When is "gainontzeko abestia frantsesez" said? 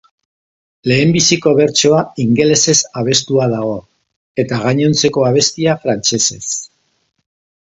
4.65-6.43